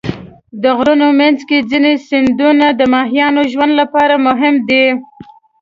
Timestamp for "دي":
4.69-4.85